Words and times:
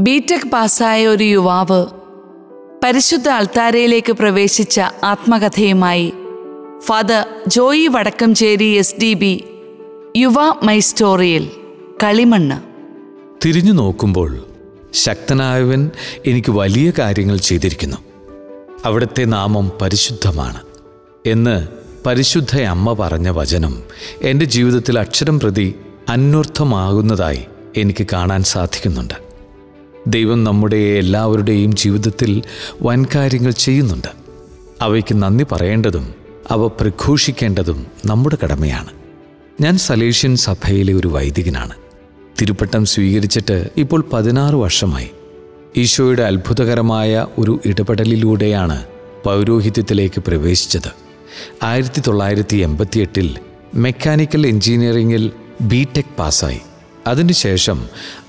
BTech 0.00 0.48
പാസ്സായ 0.48 1.06
ഒരു 1.06 1.24
യുവാവ് 1.24 1.86
പരിശുദ്ധ 2.84 3.28
അൾത്താരയിലേക്ക് 3.28 4.12
പ്രവേശിച്ച 4.12 4.80
ആത്മകഥയുമായി 4.80 6.12
father 6.78 7.26
Joy 7.48 7.86
Vadakkanchery 7.86 8.64
S 8.64 8.94
D 9.02 9.14
B 9.14 9.44
യുവ 10.16 10.34
മൈ 10.62 10.78
സ്റ്റോറിയിൽ 10.78 11.50
കളിമണ്ണ്. 12.02 12.62
തിരിഞ്ഞു 13.44 13.72
നോക്കുമ്പോൾ 13.72 14.44
ശക്തനായവൻ 14.94 15.90
എനിക്ക് 16.26 16.52
വലിയ 16.52 16.92
കാര്യങ്ങൾ 16.98 17.36
ചെയ്തിരിക്കുന്നു. 17.36 17.96
അവിടുത്തെ 18.84 19.24
നാമം 19.24 19.72
പരിശുദ്ധമാണ് 19.82 20.60
എന്ന് 21.26 21.68
പരിശുദ്ധ 22.06 22.62
അമ്മ 22.62 22.92
പറഞ്ഞ 22.92 23.28
വചനം 23.28 23.82
എന്റെ 24.22 24.46
ജീവിതത്തിൽ 24.46 24.98
അക്ഷരം 24.98 25.40
പ്രതി 25.40 25.74
അന്വർത്ഥമാകുന്നതായി 26.08 27.44
എനിക്ക് 27.76 28.06
കാണാൻ 28.12 28.42
സാധിക്കുന്നുണ്ട്. 28.42 29.29
ദൈവം 30.08 30.44
നമ്മുടെ 30.44 30.76
എല്ലാവരുടെയും 30.76 31.76
ജീവിതത്തിൽ 31.76 32.42
വൻകാര്യങ്ങൾ 32.82 33.50
ചെയ്യുന്നുണ്ട്. 33.50 34.08
അവയ്ക്ക് 34.80 35.22
നന്ദി 35.22 35.46
പറയേണ്ടതും 35.52 36.14
അവ 36.50 36.66
പ്രഘോഷിക്കേണ്ടതും 36.66 37.86
നമ്മുടെ 38.06 38.36
കടമയാണ്. 38.44 38.88
ഞാൻ 39.60 39.78
സലേഷ്യൻ 39.78 40.36
സഭയിലെ 40.36 40.92
ഒരു 40.92 41.08
വൈദികനാണ്. 41.08 41.72
തിരുപ്പട്ടം 42.40 42.84
സ്വീകരിച്ചിട്ട് 42.84 43.70
ഇപ്പോൾ 43.76 44.04
പതിനാറ് 44.12 44.54
വർഷമായി. 44.54 45.10
ഈശോയുടെ 45.76 46.22
അത്ഭുതകരമായ 46.22 47.26
ഒരു 47.38 47.60
ഇടപെടലിലൂടെയാണ് 47.66 48.86
പൗരോഹിത്യത്തിലേക്ക് 49.24 50.20
പ്രവേശിച്ചത്. 50.20 50.92
ആയിരത്തി 51.62 52.02
തൊള്ളായിരത്തി 52.06 52.56
എൺപത്തിയെട്ടിൽ 52.56 53.38
മെക്കാനിക്കൽ 53.74 54.46
എഞ്ചിനീയറിംഗിൽ 54.46 55.30
ബി 55.60 55.86
ടെക് 55.96 56.16
പാസ്സായി. 56.18 56.60
അതിനുശേഷം 57.10 57.78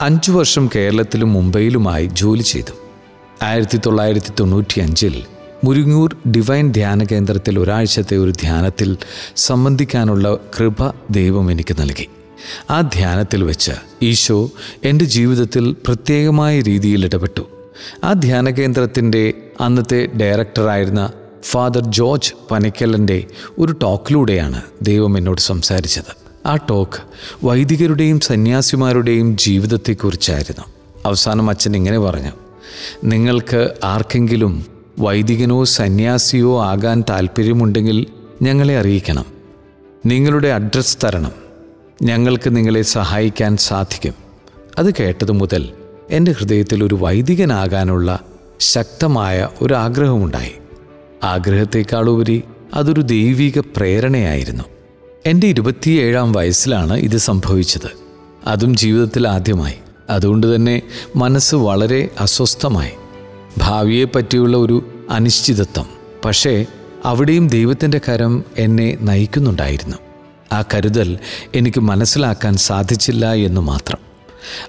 അഞ്ചു 0.01 0.31
വർഷം 0.31 0.69
കേരളത്തിലും 0.75 1.33
മുംബൈയിലുമായി 1.33 2.05
ജോലി 2.13 2.41
ചെയ്തു. 2.41 2.73
ആയിരത്തി 3.43 3.79
തൊള്ളായിരത്തി 3.85 4.31
തൊണ്ണൂറ്റി 4.39 4.81
അഞ്ചിൽ 4.81 5.23
മുരിങ്ങൂർ 5.63 6.17
ഡിവൈൻ 6.31 6.71
ധ്യാന 6.71 7.03
കേന്ദ്രത്തിൽ 7.03 7.59
ഒരാഴ്ചത്തെ 7.59 8.17
ഒരു 8.17 8.31
ധ്യാനത്തിൽ 8.31 8.97
സംബന്ധിക്കാനുള്ള 9.35 10.37
കൃപ 10.59 10.93
ദൈവം 11.11 11.51
എനിക്ക് 11.51 11.75
നൽകി. 11.79 12.07
ആ 12.69 12.81
ധ്യാനത്തിൽ 12.81 13.43
വെച്ച് 13.43 13.71
ഈശോ 14.01 14.51
എന്റെ 14.83 15.05
ജീവിതത്തിൽ 15.05 15.75
പ്രത്യേകമായ 15.85 16.59
രീതിയിൽ 16.59 17.05
ഇടപെട്ടു. 17.05 17.43
ആ 18.03 18.13
ധ്യാന 18.13 18.49
കേന്ദ്രത്തിന്റെ 18.49 19.33
അന്നത്തെ 19.61 20.07
ഡയറക്ടറായിരുന്ന 20.21 21.11
ഫാദർ 21.43 21.83
ജോർജ് 21.91 22.33
പനിക്കലന്റെ 22.51 23.25
ഒരു 23.59 23.71
ടോക്കിലൂടെയാണ് 23.81 24.61
ദൈവം 24.81 25.17
എന്നോട് 25.17 25.41
സംസാരിച്ചത്. 25.41 26.20
ആ 26.45 26.55
ടോക്ക് 26.55 27.01
വൈദികരുടെയും 27.45 28.19
സന്യാസിമാരുടെയും 28.19 29.37
ജീവിതത്തെക്കുറിച്ചായിരുന്നു. 29.37 30.65
അവസാനം 31.05 31.49
അച്ഛൻ 31.49 31.75
ഇങ്ങനെ 31.75 31.99
പറഞ്ഞു 31.99 32.31
നിങ്ങൾക്ക് 33.03 33.73
ആർക്കെങ്കിലും 33.83 34.65
വൈദികനോ 34.99 35.63
സന്യാസിയോ 35.63 36.63
ആകാൻ 36.63 37.03
താല്പര്യമുണ്ടെങ്കിൽ 37.09 38.05
ഞങ്ങളെ 38.41 38.77
അറിയിക്കണം. 38.77 39.25
നിങ്ങളുടെ 40.05 40.47
അഡ്രസ്സ് 40.47 40.97
തരണം. 41.03 41.31
ഞങ്ങൾക്ക് 42.01 42.55
നിങ്ങളെ 42.55 42.81
സഹായിക്കാൻ 42.81 43.57
സാധിക്കും. 43.57 44.13
അത് 44.77 44.93
കേട്ടതു 44.93 45.31
മുതൽ 45.31 45.69
എന്റെ 46.09 46.31
ഹൃദയത്തിൽ 46.31 46.83
ഒരു 46.83 46.95
വൈദികനാകാനുള്ള 46.95 48.19
ശക്തമായ 48.59 49.47
ഒരു 49.61 49.73
ആഗ്രഹമുണ്ടായി. 49.73 50.51
ആഗ്രഹത്തെക്കാളുപരി 51.23 52.43
അതൊരു 52.73 53.01
ദൈവിക 53.01 53.59
പ്രേരണയായിരുന്നു. 53.59 54.63
എന്റെ 55.25 55.47
ഇരുപത്തിയേഴാം 55.47 56.31
വയസ്സിലാണ് 56.31 56.97
ഇത് 56.97 57.17
സംഭവിച്ചത്. 57.17 57.89
അതും 58.47 58.75
ജീവിതത്തിൽ 58.75 59.27
ആദ്യമായി. 59.27 59.73
അതുകൊണ്ട് 60.09 60.55
തന്നെ 60.55 60.81
മനസ്സ് 61.15 61.55
വളരെ 61.55 62.09
അസ്വസ്ഥമായി. 62.19 62.91
ഭാവിയെ 63.57 64.05
പറ്റിയുള്ള 64.05 64.57
ഒരു 64.57 64.87
അനിശ്ചിതത്വം. 65.09 65.85
പക്ഷേ 66.25 66.65
അവിടെയും 67.05 67.47
ദൈവത്തിന്റെ 67.47 68.01
കരം 68.09 68.43
എന്നെ 68.57 68.97
നയിക്കുന്നുണ്ടായിരുന്നു. 69.01 69.97
ആ 70.51 70.63
കരുതൽ 70.73 71.19
എനിക്ക് 71.55 71.79
മനസ്സിലാക്കാൻ 71.79 72.57
സാധിച്ചില്ല 72.57 73.33
എന്ന് 73.33 73.61
മാത്രം. 73.61 73.99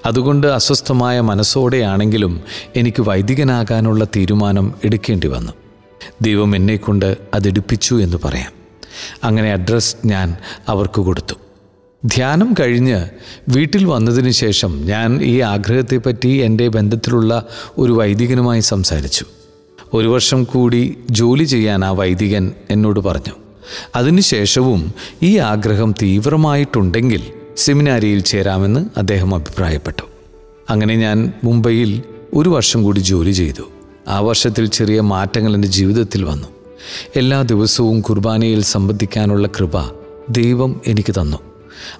അതുകൊണ്ട് 0.07 0.47
അസ്വസ്ഥമായ 0.47 1.21
മനസ്സോടെയാണെങ്കിലും 1.21 2.43
എനിക്ക് 2.77 3.03
വൈദികനാകാനുള്ള 3.03 4.05
തീരുമാനം 4.05 4.75
എടുക്കേണ്ടി 4.85 5.27
വന്നു. 5.27 5.53
ദൈവം 6.21 6.57
എന്നെക്കൊണ്ട് 6.57 7.17
അതെടുപ്പിച്ചു 7.35 7.95
എന്ന് 7.95 8.17
പറയാം. 8.25 8.62
അങ്ങനെ 9.25 9.53
അഡ്രസ് 9.53 9.97
ഞാൻ 10.05 10.37
അവർക്ക് 10.69 11.01
കൊടുത്തു. 11.01 11.35
ധ്യാനം 12.07 12.55
കഴിഞ്ഞ് 12.61 13.09
വീട്ടിൽ 13.49 13.85
വന്നതിന് 13.85 14.31
ശേഷം 14.31 14.87
ഞാൻ 14.87 15.23
ഈ 15.23 15.41
ആഗ്രഹത്തെപ്പറ്റി 15.41 16.29
എന്റെ 16.29 16.69
ബന്ധത്തിലുള്ള 16.69 17.47
ഒരു 17.79 17.93
വൈദികനുമായി 17.93 18.61
സംസാരിച്ചു. 18.61 19.25
ഒരു 19.95 20.09
വർഷം 20.09 20.45
കൂടി 20.45 20.99
ജോലി 21.11 21.45
ചെയ്യാൻ 21.45 21.85
ആ 21.85 21.91
വൈദികൻ 21.91 22.53
എന്നോട് 22.71 23.01
പറഞ്ഞു. 23.01 23.33
അതിനുശേഷവും 23.97 24.93
ഈ 25.23 25.39
ആഗ്രഹം 25.39 25.95
തീവ്രമായിട്ടുണ്ടെങ്കിൽ 26.03 27.23
സെമിനാരിയിൽ 27.57 28.21
ചേരാമെന്ന് 28.21 28.87
അദ്ദേഹം 28.97 29.35
അഭിപ്രായപ്പെട്ടു. 29.35 30.03
അങ്ങനെ 30.71 30.95
ഞാൻ 30.95 31.33
മുംബൈയിൽ 31.45 32.03
ഒരു 32.35 32.49
വർഷം 32.49 32.83
കൂടി 32.83 33.01
ജോലി 33.01 33.31
ചെയ്തു. 33.31 33.63
ആ 34.09 34.21
വർഷത്തിൽ 34.21 34.67
ചെറിയ 34.67 35.01
മാറ്റങ്ങൾ 35.01 35.55
എന്റെ 35.55 35.69
ജീവിതത്തിൽ 35.69 36.25
വന്നു. 36.25 36.49
എല്ലാ 37.17 37.43
ദിവസവും 37.43 38.01
കുർബാനയിൽ 38.01 38.63
സംബന്ധിക്കാനുള്ള 38.63 39.49
കൃപ 39.49 39.71
ദൈവം 40.31 40.81
എനിക്ക് 40.87 41.13
തന്നു. 41.13 41.37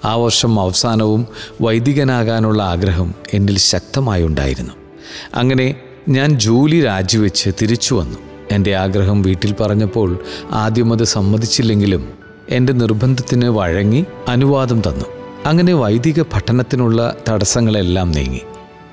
ആ 0.05 0.15
വർഷം 0.15 0.61
അവസാനവും 0.61 1.27
വൈദികനാകാനുള്ള 1.61 2.63
ആഗ്രഹം 2.63 3.15
എന്നിൽ 3.35 3.59
ശക്തമായി 3.59 4.23
ഉണ്ടായിരുന്നു 4.23 4.73
അങ്ങനെ 5.35 5.75
ഞാൻ 6.09 6.41
ജോലി 6.41 6.81
രാജിവെച്ച് 6.81 7.51
തിരിച്ചു 7.63 7.95
വന്നു. 7.95 8.19
എന്റെ 8.51 8.75
ആഗ്രഹം 8.75 9.23
വീട്ടിൽ 9.23 9.53
പറഞ്ഞപ്പോൾ 9.53 10.19
ആദ്യം 10.51 10.93
അത് 10.93 11.05
സമ്മതിച്ചില്ലെങ്കിലും 11.05 12.09
എന്റെ 12.49 12.73
നിർബന്ധത്തിന് 12.73 13.49
വഴങ്ങി 13.49 14.05
അനുവാദം 14.29 14.81
തന്നു. 14.81 15.05
അങ്ങനെ 15.47 15.75
വൈദിക 15.75 16.23
പഠനത്തിനുള്ള 16.23 17.17
തടസ്സങ്ങളെല്ലാം 17.29 18.13
നീങ്ങി. 18.13 18.41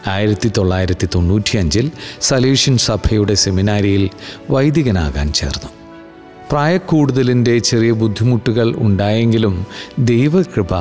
ആയിരത്തി 0.07 0.51
തൊള്ളായിരത്തി 0.57 1.07
തൊണ്ണൂറ്റിയഞ്ചിൽ 1.15 1.91
സലേഷ്യൻ 2.21 2.77
സഭയുടെ 2.77 3.33
സെമിനാരിയിൽ 3.33 4.09
വൈദികനാകാൻ 4.51 5.33
ചേർന്നു. 5.33 5.78
പ്രായക്കൂടുതലിന്റെ 6.51 7.57
ചെറിയ 7.57 7.91
ബുദ്ധിമുട്ടുകൾ 7.91 8.75
ഉണ്ടായെങ്കിലും 8.77 9.65
ദൈവകൃപ 9.99 10.75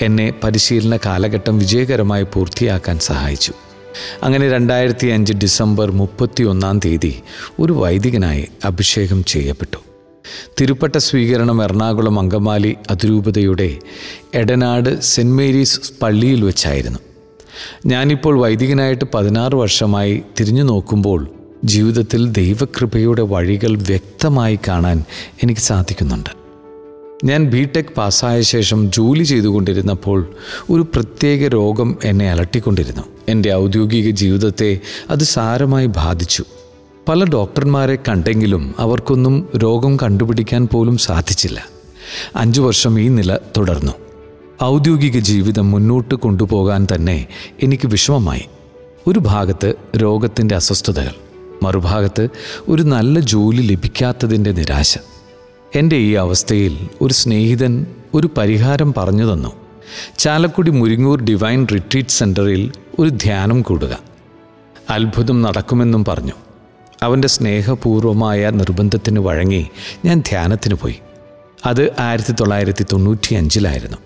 എന്നെ 0.00 0.32
പരിശീലന 0.44 0.98
കാലഘട്ടം 1.06 1.58
വിജയകരമായി 1.58 2.22
പൂർത്തിയാക്കാൻ 2.22 2.98
സഹായിച്ചു. 2.98 3.52
അങ്ങനെ 4.22 4.50
രണ്ടായിരത്തി 4.50 5.06
അഞ്ച് 5.06 5.32
ഡിസംബർ 5.32 5.90
മുപ്പത്തി 5.90 6.42
ഒന്നാം 6.42 6.78
തീയതി 6.78 7.20
ഒരു 7.58 7.72
വൈദികനായി 7.72 8.48
അഭിഷേകം 8.64 9.24
ചെയ്യപ്പെട്ടു. 9.24 9.76
തിരുപ്പട്ട 10.60 10.96
സ്വീകരണം 10.96 11.62
എറണാകുളം 11.62 12.20
അങ്കമാലി 12.20 12.76
അതിരൂപതയുടെ 12.90 13.78
എടനാട് 14.34 15.00
സെന്റ് 15.00 15.32
മേരീസ് 15.32 15.80
പള്ളിയിൽ 16.02 16.44
വെച്ചായിരുന്നു. 16.44 16.98
ഞാനിപ്പോൾ 17.86 18.40
വൈദികനായിട്ട് 18.40 19.04
പതിനാറ് 19.14 19.54
വർഷമായി 19.54 20.22
തിരിഞ്ഞു 20.40 20.62
നോക്കുമ്പോൾ 20.62 21.28
ജീവിതത്തിൽ 21.64 22.28
ദൈവകൃപയുടെ 22.28 23.22
വഴികൾ 23.22 23.76
വ്യക്തമായി 23.76 24.58
കാണാൻ 24.68 25.04
എനിക്ക് 25.42 25.60
സാധിക്കുന്നുണ്ട്. 25.60 26.30
ഞാൻ 27.24 27.44
ബി 27.46 27.68
ടെക് 27.76 27.94
പാസ്സായ 27.96 28.40
ശേഷം 28.40 28.92
ജോലി 28.92 29.22
ചെയ്തുകൊണ്ടിരുന്നപ്പോൾ 29.22 30.34
ഒരു 30.70 30.82
പ്രത്യേക 30.82 31.48
രോഗം 31.48 31.96
എന്നെ 32.04 32.30
അലട്ടിക്കൊണ്ടിരുന്നു. 32.30 33.02
എന്റെ 33.28 33.54
ഔദ്യോഗിക 33.54 34.10
ജീവിതത്തെ 34.10 34.78
അത് 35.10 35.24
സാരമായി 35.24 35.86
ബാധിച്ചു. 35.86 36.44
പല 37.08 37.24
ഡോക്ടർമാരെ 37.24 37.98
കണ്ടെങ്കിലും 38.08 38.74
അവർക്കൊന്നും 38.78 39.48
രോഗം 39.56 39.96
കണ്ടുപിടിക്കാൻ 39.96 40.68
പോലും 40.68 40.98
സാധിച്ചില്ല. 40.98 41.68
അഞ്ചു 42.36 42.60
വർഷം 42.60 43.00
ഈ 43.00 43.08
നില 43.08 43.38
തുടർന്നു. 43.56 43.92
ഔദ്യോഗിക 44.64 45.18
ജീവിതം 45.18 45.70
മുന്നോട്ട് 45.70 46.14
കൊണ്ടുപോകാൻ 46.14 46.86
തന്നെ 46.94 47.26
എനിക്ക് 47.62 47.88
വിഷമമായി. 47.88 48.42
ഒരു 49.06 49.18
ഭാഗത്ത് 49.18 49.74
രോഗത്തിന്റെ 49.96 50.54
അസ്വസ്ഥതകൾ 50.54 51.29
മറുഭാഗത്ത് 51.62 52.28
ഒരു 52.68 52.82
നല്ല 52.82 53.20
ജോലി 53.20 53.62
ലഭിക്കാത്തതിന്റെ 53.62 54.52
നിരാശ. 54.52 54.98
എന്റെ 55.74 55.96
ഈ 55.96 56.12
അവസ്ഥയിൽ 56.12 56.88
ഒരു 57.00 57.14
സ്നേഹിതൻ 57.14 57.86
ഒരു 58.14 58.30
പരിഹാരം 58.38 58.94
പറഞ്ഞു 58.96 59.32
തന്നു. 59.32 59.52
ചാലക്കുടി 60.18 60.70
മുരിങ്ങൂർ 60.70 61.24
ഡിവൈൻ 61.24 61.66
റിട്രീറ്റ് 61.72 62.08
സെന്ററിൽ 62.08 62.72
ഒരു 62.98 63.08
ധ്യാനം 63.08 63.62
കൂടുക. 63.62 63.98
അത്ഭുതം 64.90 65.42
നടക്കുമെന്നും 65.42 66.04
പറഞ്ഞു. 66.04 66.32
അവന്റെ 67.02 67.28
സ്നേഹപൂർവമായ 67.28 68.50
നിർബന്ധത്തിന് 68.50 69.20
വഴങ്ങി 69.20 69.66
ഞാൻ 70.04 70.20
ധ്യാനത്തിന് 70.20 70.74
പോയി. 70.74 70.98
അത് 71.66 71.92
ആയിരത്തി 71.98 72.32
തൊള്ളായിരത്തി 72.32 72.86
തൊണ്ണൂറ്റി 72.92 73.34
അഞ്ചിലായിരുന്നു 73.34 73.96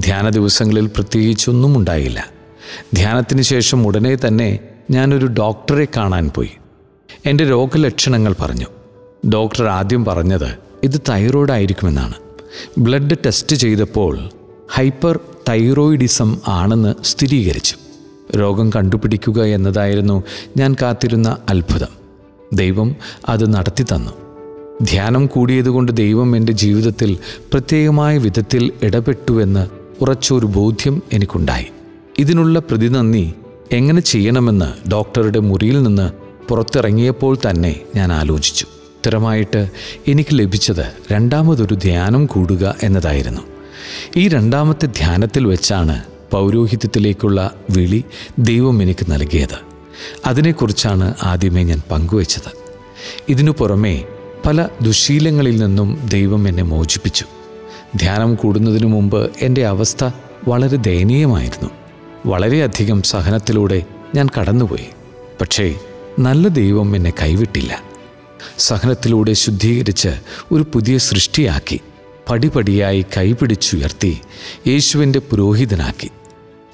ധ്യാന 0.00 0.28
ദിവസങ്ങളിൽ 0.28 0.86
പ്രത്യേകിച്ചൊന്നും 0.86 1.78
ഉണ്ടായില്ല. 1.78 2.26
ധ്യാനത്തിന് 2.94 3.42
ശേഷം 3.42 3.86
ഉടനെ 3.86 4.16
തന്നെ 4.16 4.58
ഞാനൊരു 4.90 5.26
ഡോക്ടറെ 5.26 5.88
കാണാൻ 5.96 6.28
പോയി. 6.28 6.50
എന്റെ 7.26 7.50
രോഗലക്ഷണങ്ങൾ 7.50 8.34
പറഞ്ഞു. 8.40 8.66
ഡോക്ടർ 9.28 9.64
ആദ്യം 9.64 10.04
പറഞ്ഞത് 10.04 10.58
ഇത് 10.82 11.00
തൈറോയ്ഡ് 11.08 11.52
ആയിരിക്കുമെന്നാണ് 11.52 12.14
ബ്ലഡ് 12.78 13.16
ടെസ്റ്റ് 13.26 13.56
ചെയ്തപ്പോൾ 13.56 14.18
ഹൈപ്പർ 14.72 15.20
തൈറോയിഡിസം 15.48 16.40
ആണെന്ന് 16.48 16.94
സ്ഥിരീകരിച്ചു. 17.04 17.76
രോഗം 18.38 18.70
കണ്ടുപിടിക്കുക 18.70 19.42
എന്നതായിരുന്നു 19.42 20.22
ഞാൻ 20.56 20.76
കാത്തിരുന്ന 20.82 21.36
അത്ഭുതം. 21.48 21.88
ദൈവം 22.52 22.96
അത് 23.28 23.54
നടത്തി 23.54 23.82
തന്നു. 23.82 24.12
ധ്യാനം 24.82 25.26
കൂടിയതുകൊണ്ട് 25.26 25.92
ദൈവം 25.92 26.36
എന്റെ 26.36 26.52
ജീവിതത്തിൽ 26.52 27.18
പ്രത്യേകമായ 27.52 28.18
വിധത്തിൽ 28.18 28.72
ഇടപെട്ടുവെന്ന് 28.82 29.68
ഉറച്ചൊരു 30.00 30.46
ബോധ്യം 30.46 31.02
എനിക്കുണ്ടായി. 31.12 31.66
ഇതിനുള്ള 32.18 32.58
പ്രതിനന്ദി 32.58 33.34
എങ്ങനെ 33.72 34.00
ചെയ്യണമെന്ന് 34.00 34.90
ഡോക്ടറുടെ 34.90 35.38
മുറിയിൽ 35.38 35.82
നിന്ന് 35.82 36.25
പുറത്തിറങ്ങിയപ്പോൾ 36.48 37.38
തന്നെ 37.50 37.80
ഞാൻ 37.96 38.12
ആലോചിച്ചു. 38.12 38.64
ഉത്തരമായിട്ട് 38.64 39.70
എനിക്ക് 40.08 40.38
ലഭിച്ചത് 40.38 40.92
രണ്ടാമതൊരു 41.12 41.74
ധ്യാനം 41.74 42.26
കൂടുക 42.26 42.74
എന്നതായിരുന്നു. 42.82 43.40
ഈ 44.16 44.28
രണ്ടാമത്തെ 44.28 44.86
ധ്യാനത്തിൽ 44.86 45.46
വെച്ചാണ് 45.46 46.04
പൗരോഹിത്യത്തിലേക്കുള്ള 46.30 47.50
വിളി 47.70 48.04
ദൈവം 48.38 48.82
എനിക്ക് 48.82 49.06
നൽകിയത്. 49.10 49.58
അതിനെക്കുറിച്ചാണ് 50.26 51.14
ആദ്യമേ 51.22 51.62
ഞാൻ 51.62 51.82
പങ്കുവച്ചത്. 51.90 52.52
ഇതിനു 53.28 53.50
പുറമേ 53.50 54.04
പല 54.46 54.68
ദുശീലങ്ങളിൽ 54.82 55.58
നിന്നും 55.58 56.08
ദൈവം 56.12 56.48
എന്നെ 56.48 56.62
മോചിപ്പിച്ചു. 56.62 57.24
ധ്യാനം 57.96 58.34
കൂടുന്നതിനു 58.34 58.86
മുമ്പ് 58.86 59.30
എന്റെ 59.42 59.66
അവസ്ഥ 59.66 60.04
വളരെ 60.48 60.76
ദയനീയമായിരുന്നു. 60.76 61.70
വളരെയധികം 62.26 63.02
സഹനത്തിലൂടെ 63.02 63.82
ഞാൻ 64.14 64.28
കടന്നുപോയി. 64.40 64.86
പക്ഷേ 65.40 65.74
നല്ല 66.18 66.48
ദൈവം 66.48 66.96
എന്നെ 66.96 67.12
കൈവിട്ടില്ല. 67.22 67.82
സഹനത്തിലൂടെ 68.58 69.32
ശുദ്ധീകരിച്ച് 69.32 70.08
ഒരു 70.52 70.66
പുതിയ 70.74 70.98
സൃഷ്ടിയാക്കി. 70.98 71.80
പടിപടിയായി 72.28 73.06
കൈപിടിച്ചുയർത്തി 73.16 74.20
യേശുവിന്റെ 74.66 75.18
പുരോഹിതനാക്കി. 75.18 76.10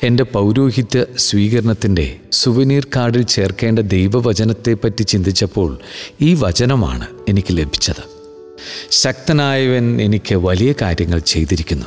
എന്റെ 0.03 0.25
പൗരോഹിത്യ 0.25 1.07
സ്വീകരണത്തിന്റെ 1.17 2.17
സുവനീർ 2.33 2.87
കാർഡിൽ 2.97 3.23
ചേർക്കേണ്ട 3.23 3.79
ദൈവവചനത്തെപ്പറ്റി 3.79 5.03
ചിന്തിച്ചപ്പോൾ 5.03 5.79
ഈ 6.21 6.35
വചനമാണ് 6.35 7.07
എനിക്ക് 7.29 7.49
ലഭിച്ചത്. 7.53 8.03
ശക്തനായവൻ 8.91 10.03
എനിക്ക് 10.03 10.35
വലിയ 10.35 10.75
കാര്യങ്ങൾ 10.83 11.19
ചെയ്തിരിക്കുന്നു. 11.19 11.87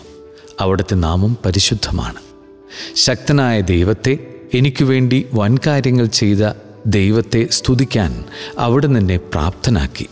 അവിടുത്തെ 0.60 0.96
നാമം 0.96 1.38
പരിശുദ്ധമാണ്. 1.46 2.20
ശക്തനായ 2.96 3.62
ദൈവത്തെ 3.62 4.18
എനിക്ക് 4.54 4.84
വേണ്ടി 4.84 5.26
വൻകാര്യങ്ങൾ 5.34 6.06
ചെയ്ത 6.06 6.65
ദൈവത്തെ 6.86 7.48
സ്തുതിക്കാൻ 7.52 8.24
അവിടെ 8.60 8.88
നിന്നെ 8.88 9.18
പ്രാപ്തനാക്കി 9.18 10.06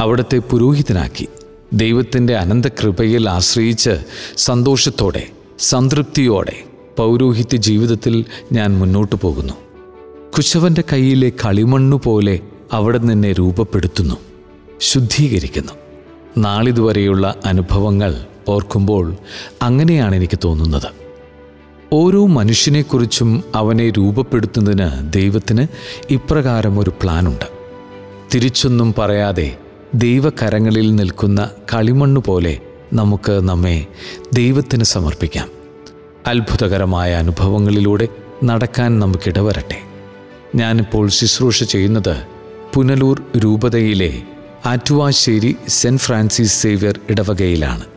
അവിടുത്തെ 0.00 0.38
പുരോഹിതനാക്കി. 0.38 1.28
ദൈവത്തിന്റെ 1.72 2.36
അനന്തകൃപയിൽ 2.36 3.28
ആശ്രയിച്ച് 3.28 4.04
സന്തോഷത്തോടെ 4.36 5.28
സംതൃപ്തിയോടെ 5.58 6.64
പൗരോഹിത്യ 6.96 7.56
ജീവിതത്തിൽ 7.56 8.24
ഞാൻ 8.52 8.78
മുന്നോട്ടു 8.78 9.16
പോകുന്നു. 9.22 9.52
കുശവന്റെ 10.36 10.84
കയ്യിലെ 10.92 11.32
കളിമണ്ണു 11.44 12.00
പോലെ 12.04 12.40
അവിടെ 12.72 12.98
നിന്നെ 12.98 13.32
രൂപപ്പെടുത്തുന്നു 13.32 14.14
ശുദ്ധീകരിക്കുന്നു. 14.80 15.72
നാളിതുവരെയുള്ള 16.38 17.34
അനുഭവങ്ങൾ 17.44 18.24
ഓർക്കുമ്പോൾ 18.48 19.16
അങ്ങനെയാണ് 19.62 20.16
എനിക്ക് 20.16 20.38
തോന്നുന്നത്. 20.44 21.01
ഓരോ 21.94 22.26
മനുഷ്യനെക്കുറിച്ചും 22.26 23.44
അവനെ 23.54 23.90
രൂപപ്പെടുത്തുന്നതിന് 23.90 25.12
ദൈവത്തിന് 25.12 25.66
ഇപ്രകാരം 26.10 26.78
ഒരു 26.78 26.90
പ്ലാനുണ്ട്. 26.90 27.44
തിരിച്ചൊന്നും 28.34 28.94
പറയാതെ 28.98 29.56
ദൈവകരങ്ങളിൽ 29.94 30.94
നിൽക്കുന്ന 30.94 31.50
കളിമണ്ണ് 31.74 32.20
പോലെ 32.20 32.58
നമുക്ക് 32.92 33.32
നമ്മെ 33.32 33.86
ദൈവത്തിന് 34.32 34.84
സമർപ്പിക്കാം. 34.84 35.48
അത്ഭുതകരമായ 36.26 37.14
അനുഭവങ്ങളിലൂടെ 37.14 38.08
നടക്കാൻ 38.44 38.98
നമുക്കിടവരട്ടെ. 38.98 39.78
ഞാനിപ്പോൾ 40.54 41.08
ശുശ്രൂഷ 41.08 41.62
ചെയ്യുന്നത് 41.62 42.22
പുനലൂർ 42.74 43.22
രൂപതയിലെ 43.38 44.22
ആറ്റുവാശ്ശേരി 44.66 45.56
സെന്റ് 45.68 46.00
ഫ്രാൻസിസ് 46.00 46.62
സേവ്യർ 46.62 47.00
ഇടവകയിലാണ്. 47.10 47.91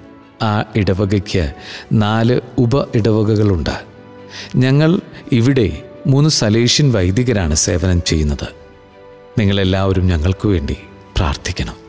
ആ 0.46 0.54
ഇടവകയ്ക്ക് 0.76 1.46
നാല് 1.94 2.36
ഉപ 2.58 2.82
ഇടവകകളുണ്ട് 2.96 3.76
ഞങ്ങൾ 4.56 4.92
ഇവിടെ 5.32 5.68
മൂന്ന് 6.08 6.30
സലേഷ്യൻ 6.30 6.88
വൈദികരാണ് 6.92 7.56
സേവനം 7.56 8.00
ചെയ്യുന്നത്. 8.02 8.48
നിങ്ങളെല്ലാവരും 9.40 10.06
ഞങ്ങൾക്ക് 10.08 10.48
വേണ്ടി 10.48 10.78
പ്രാർത്ഥിക്കണം. 11.18 11.85